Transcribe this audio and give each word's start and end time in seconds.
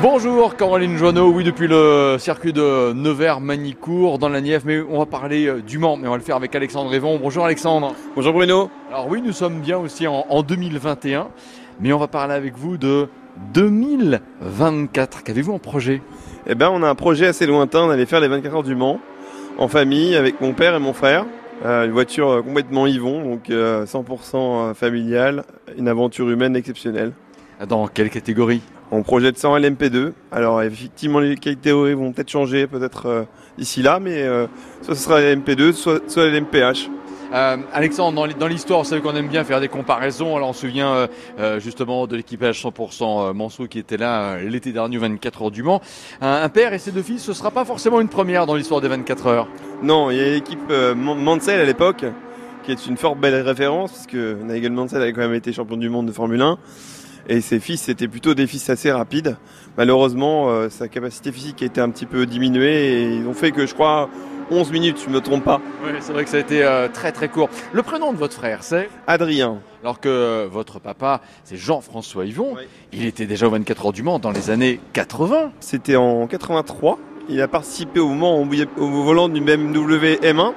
Bonjour 0.00 0.54
Caroline 0.54 0.96
Joanneau, 0.96 1.30
oui 1.32 1.42
depuis 1.42 1.66
le 1.66 2.16
circuit 2.18 2.52
de 2.52 2.92
Nevers-Manicourt 2.92 4.18
dans 4.18 4.28
la 4.28 4.40
Nièvre, 4.40 4.64
mais 4.66 4.80
on 4.80 4.98
va 4.98 5.06
parler 5.06 5.46
euh, 5.46 5.60
du 5.60 5.78
Mans, 5.78 5.96
mais 5.96 6.06
on 6.06 6.12
va 6.12 6.16
le 6.16 6.22
faire 6.22 6.36
avec 6.36 6.54
Alexandre 6.54 6.88
Révon. 6.88 7.18
Bonjour 7.20 7.44
Alexandre. 7.44 7.94
Bonjour 8.14 8.32
Bruno. 8.32 8.70
Alors 8.90 9.08
oui, 9.08 9.20
nous 9.20 9.32
sommes 9.32 9.60
bien 9.60 9.78
aussi 9.78 10.06
en, 10.06 10.24
en 10.28 10.42
2021, 10.42 11.28
mais 11.80 11.92
on 11.92 11.98
va 11.98 12.06
parler 12.06 12.34
avec 12.34 12.56
vous 12.56 12.76
de 12.76 13.08
2024. 13.54 15.24
Qu'avez-vous 15.24 15.52
en 15.52 15.58
projet? 15.58 16.00
Eh 16.46 16.54
ben 16.54 16.70
on 16.72 16.82
a 16.84 16.88
un 16.88 16.94
projet 16.94 17.26
assez 17.26 17.46
lointain 17.46 17.88
d'aller 17.88 18.06
faire 18.06 18.20
les 18.20 18.28
24 18.28 18.54
heures 18.54 18.62
du 18.62 18.76
Mans 18.76 19.00
en 19.58 19.66
famille 19.66 20.14
avec 20.14 20.40
mon 20.40 20.52
père 20.52 20.76
et 20.76 20.78
mon 20.78 20.92
frère. 20.92 21.26
Euh, 21.64 21.86
une 21.86 21.90
voiture 21.90 22.30
euh, 22.30 22.42
complètement 22.42 22.86
Yvon, 22.86 23.24
donc 23.24 23.50
euh, 23.50 23.84
100% 23.84 24.74
familiale, 24.74 25.42
une 25.76 25.88
aventure 25.88 26.30
humaine 26.30 26.54
exceptionnelle. 26.54 27.12
Dans 27.68 27.88
quelle 27.88 28.10
catégorie? 28.10 28.62
On 28.90 29.02
projette 29.02 29.36
ça 29.38 29.48
en 29.50 29.58
LMP2. 29.58 30.12
Alors 30.32 30.62
effectivement 30.62 31.18
les 31.20 31.36
catégories 31.36 31.94
vont 31.94 32.12
peut-être 32.12 32.30
changer 32.30 32.66
peut-être 32.66 33.06
euh, 33.06 33.22
d'ici 33.58 33.82
là, 33.82 33.98
mais 34.00 34.22
euh, 34.22 34.46
soit 34.82 34.94
ce 34.94 35.02
sera 35.04 35.20
LMP2, 35.20 35.72
soit, 35.72 36.00
soit 36.10 36.26
LMPH. 36.28 36.88
Euh, 37.34 37.58
Alexandre, 37.74 38.26
dans 38.38 38.46
l'histoire, 38.46 38.78
vous 38.78 38.88
savez 38.88 39.02
qu'on 39.02 39.14
aime 39.14 39.28
bien 39.28 39.44
faire 39.44 39.60
des 39.60 39.68
comparaisons. 39.68 40.34
Alors 40.36 40.48
on 40.48 40.52
se 40.54 40.60
souvient 40.66 41.06
euh, 41.38 41.60
justement 41.60 42.06
de 42.06 42.16
l'équipage 42.16 42.62
100% 42.64 43.34
Mansour 43.34 43.68
qui 43.68 43.78
était 43.78 43.98
là 43.98 44.36
euh, 44.36 44.48
l'été 44.48 44.72
dernier 44.72 44.96
aux 44.96 45.00
24 45.02 45.42
heures 45.42 45.50
du 45.50 45.62
Mans. 45.62 45.82
Un, 46.22 46.40
un 46.42 46.48
père 46.48 46.72
et 46.72 46.78
ses 46.78 46.90
deux 46.90 47.02
fils, 47.02 47.22
ce 47.22 47.34
sera 47.34 47.50
pas 47.50 47.66
forcément 47.66 48.00
une 48.00 48.08
première 48.08 48.46
dans 48.46 48.54
l'histoire 48.54 48.80
des 48.80 48.88
24 48.88 49.26
heures. 49.26 49.48
Non, 49.82 50.10
il 50.10 50.16
y 50.16 50.20
a 50.20 50.30
l'équipe 50.30 50.70
Man- 50.70 51.22
Mansell 51.22 51.60
à 51.60 51.66
l'époque, 51.66 52.06
qui 52.76 52.84
est 52.84 52.86
une 52.86 52.98
fort 52.98 53.16
belle 53.16 53.34
référence, 53.40 53.92
puisque 53.92 54.14
Nigel 54.44 54.72
Mansell 54.72 55.00
avait 55.00 55.14
quand 55.14 55.22
même 55.22 55.32
été 55.32 55.54
champion 55.54 55.78
du 55.78 55.88
monde 55.88 56.04
de 56.06 56.12
Formule 56.12 56.42
1. 56.42 56.58
Et 57.30 57.40
ses 57.40 57.60
fils 57.60 57.88
étaient 57.88 58.08
plutôt 58.08 58.34
des 58.34 58.46
fils 58.46 58.68
assez 58.68 58.92
rapides. 58.92 59.36
Malheureusement, 59.78 60.50
euh, 60.50 60.68
sa 60.68 60.86
capacité 60.88 61.32
physique 61.32 61.62
a 61.62 61.66
été 61.66 61.80
un 61.80 61.88
petit 61.88 62.04
peu 62.04 62.26
diminuée 62.26 62.92
et 62.92 63.14
ils 63.16 63.26
ont 63.26 63.32
fait 63.32 63.52
que 63.52 63.64
je 63.66 63.72
crois 63.72 64.10
11 64.50 64.70
minutes, 64.70 64.98
je 65.02 65.10
me 65.10 65.20
trompe 65.20 65.44
pas. 65.44 65.60
Oui, 65.82 65.92
c'est 66.00 66.12
vrai 66.12 66.24
que 66.24 66.30
ça 66.30 66.36
a 66.36 66.40
été 66.40 66.62
euh, 66.62 66.88
très 66.92 67.10
très 67.12 67.28
court. 67.28 67.48
Le 67.72 67.82
prénom 67.82 68.12
de 68.12 68.18
votre 68.18 68.34
frère, 68.34 68.62
c'est? 68.62 68.90
Adrien, 69.06 69.60
Alors 69.82 69.98
que 70.00 70.46
votre 70.46 70.78
papa, 70.78 71.22
c'est 71.44 71.56
Jean-François 71.56 72.26
Yvon, 72.26 72.54
Oui. 72.56 72.62
il 72.92 73.06
était 73.06 73.24
déjà 73.26 73.46
aux 73.46 73.50
24 73.50 73.86
heures 73.86 73.92
du 73.92 74.02
Mans 74.02 74.18
dans 74.18 74.30
les 74.30 74.50
années 74.50 74.78
80. 74.92 75.52
c'était 75.60 75.96
en 75.96 76.26
83. 76.26 76.98
Il 77.30 77.40
a 77.42 77.48
participé 77.48 78.00
au 78.00 78.08
moment 78.08 78.40
au, 78.42 78.46
au 78.82 79.02
volant 79.04 79.28
du 79.30 79.40
BMW 79.40 80.16
M1. 80.22 80.52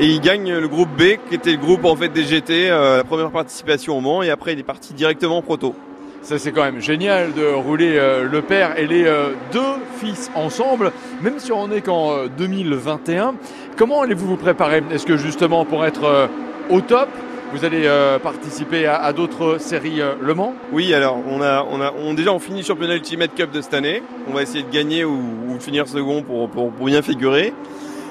Et 0.00 0.06
il 0.06 0.20
gagne 0.20 0.52
le 0.52 0.66
groupe 0.66 0.88
B, 0.98 1.18
qui 1.28 1.36
était 1.36 1.52
le 1.52 1.58
groupe 1.58 1.84
en 1.84 1.94
fait 1.94 2.08
des 2.08 2.24
GT, 2.24 2.68
euh, 2.68 2.96
la 2.96 3.04
première 3.04 3.30
participation 3.30 3.96
au 3.96 4.00
Mans. 4.00 4.22
Et 4.22 4.30
après, 4.30 4.52
il 4.52 4.58
est 4.58 4.64
parti 4.64 4.92
directement 4.92 5.38
en 5.38 5.42
proto. 5.42 5.74
Ça 6.22 6.38
c'est 6.38 6.52
quand 6.52 6.64
même 6.64 6.80
génial 6.80 7.32
de 7.34 7.44
rouler 7.46 7.96
euh, 7.96 8.26
le 8.28 8.40
père 8.40 8.78
et 8.78 8.86
les 8.86 9.04
euh, 9.04 9.28
deux 9.52 9.60
fils 9.98 10.30
ensemble, 10.34 10.90
même 11.22 11.38
si 11.38 11.52
on 11.52 11.70
est 11.70 11.82
qu'en 11.82 12.12
euh, 12.12 12.26
2021. 12.36 13.34
Comment 13.76 14.00
allez-vous 14.02 14.26
vous 14.26 14.36
préparer? 14.36 14.82
Est-ce 14.90 15.04
que 15.06 15.16
justement 15.18 15.64
pour 15.66 15.84
être 15.84 16.04
euh, 16.04 16.26
au 16.70 16.80
top, 16.80 17.08
vous 17.52 17.64
allez 17.64 17.82
euh, 17.84 18.18
participer 18.18 18.86
à, 18.86 18.96
à 18.96 19.12
d'autres 19.12 19.58
séries 19.60 20.00
euh, 20.00 20.14
Le 20.20 20.34
Mans? 20.34 20.54
Oui, 20.72 20.94
alors 20.94 21.18
on 21.28 21.42
a, 21.42 21.64
on 21.70 21.80
a, 21.82 21.92
on 21.92 22.14
déjà 22.14 22.32
on 22.32 22.38
finit 22.38 22.60
le 22.60 22.66
championnat 22.66 22.94
Ultimate 22.96 23.34
Cup 23.34 23.52
de 23.52 23.60
cette 23.60 23.74
année. 23.74 24.02
On 24.28 24.32
va 24.32 24.42
essayer 24.42 24.64
de 24.64 24.72
gagner 24.72 25.04
ou, 25.04 25.20
ou 25.50 25.58
de 25.58 25.62
finir 25.62 25.86
second 25.86 26.22
pour, 26.22 26.48
pour, 26.48 26.72
pour 26.72 26.86
bien 26.86 27.02
figurer. 27.02 27.52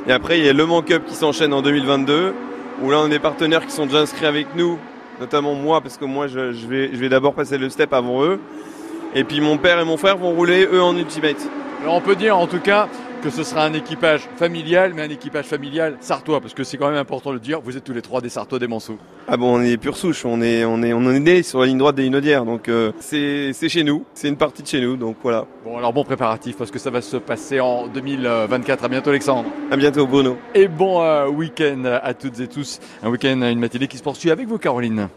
Et 0.08 0.12
après 0.12 0.40
il 0.40 0.46
y 0.46 0.50
a 0.50 0.54
le 0.54 0.66
Mans 0.66 0.82
Cup 0.82 1.04
qui 1.08 1.16
s'enchaîne 1.16 1.54
en 1.54 1.62
2022, 1.62 2.34
où 2.82 2.92
là 2.92 3.00
on 3.00 3.06
a 3.06 3.10
des 3.10 3.20
partenaires 3.20 3.66
qui 3.66 3.72
sont 3.72 3.86
déjà 3.86 4.00
inscrits 4.00 4.26
avec 4.26 4.48
nous, 4.56 4.78
notamment 5.20 5.56
moi 5.56 5.80
parce 5.80 5.98
que 5.98 6.06
moi 6.06 6.28
je, 6.28 6.40
vais, 6.68 6.90
je 6.92 6.98
vais 6.98 7.10
d'abord 7.10 7.34
passer 7.34 7.58
le 7.58 7.70
step 7.70 7.94
avant 7.94 8.24
eux. 8.24 8.40
Et 9.16 9.24
puis 9.24 9.40
mon 9.40 9.58
père 9.58 9.80
et 9.80 9.86
mon 9.86 9.96
frère 9.96 10.18
vont 10.18 10.32
rouler 10.32 10.68
eux 10.72 10.82
en 10.82 10.98
Ultimate. 10.98 11.38
On 11.88 12.02
peut 12.02 12.16
dire 12.16 12.38
en 12.38 12.48
tout 12.48 12.60
cas 12.60 12.88
que 13.24 13.30
ce 13.30 13.44
sera 13.44 13.64
un 13.64 13.74
équipage 13.74 14.28
familial, 14.36 14.92
mais 14.94 15.02
un 15.02 15.10
équipage 15.10 15.46
familial 15.46 15.96
sartois, 16.02 16.42
parce 16.42 16.54
que 16.54 16.66
c'est 16.66 16.76
quand 16.76 16.90
même 16.90 17.00
important 17.00 17.30
de 17.30 17.36
le 17.36 17.40
dire, 17.40 17.62
vous 17.62 17.78
êtes 17.78 17.84
tous 17.86 17.94
les 17.94 18.02
trois 18.02 18.20
des 18.20 18.28
sartois 18.28 18.60
des 18.60 18.68
Manceaux. 18.68 18.98
Ah 19.30 19.38
bon, 19.38 19.60
on 19.60 19.62
est 19.62 19.78
pure 19.78 19.96
souche, 19.96 20.26
on 20.26 20.42
est, 20.42 20.66
on 20.66 20.84
est, 20.84 20.92
on 20.92 21.10
est 21.10 21.20
né 21.22 21.42
sur 21.42 21.62
la 21.62 21.68
ligne 21.68 21.78
droite 21.78 21.96
des 21.96 22.06
Inaudières, 22.06 22.44
donc 22.44 22.68
euh, 22.68 22.92
c'est, 23.00 23.54
c'est 23.54 23.70
chez 23.70 23.86
nous, 23.86 24.04
c'est 24.14 24.28
une 24.28 24.36
partie 24.36 24.62
de 24.62 24.68
chez 24.68 24.82
nous, 24.82 24.98
donc 24.98 25.16
voilà. 25.24 25.46
Bon 25.64 25.78
alors 25.78 25.94
bon 25.94 26.04
préparatif, 26.04 26.58
parce 26.58 26.70
que 26.70 26.80
ça 26.80 26.90
va 26.90 27.02
se 27.02 27.16
passer 27.16 27.62
en 27.62 27.88
2024. 27.88 28.84
À 28.84 28.90
bientôt 28.90 29.10
Alexandre. 29.12 29.50
À 29.72 29.78
bientôt 29.78 30.06
Bruno. 30.06 30.38
Et 30.54 30.68
bon 30.68 31.02
euh, 31.02 31.30
week-end 31.30 31.84
à 31.86 32.14
toutes 32.14 32.42
et 32.42 32.48
tous. 32.48 32.82
Un 33.02 33.10
week-end, 33.10 33.42
une 33.42 33.60
matinée 33.60 33.88
qui 33.88 33.98
se 33.98 34.04
poursuit 34.04 34.32
avec 34.32 34.50
vous 34.50 34.58
Caroline. 34.58 35.08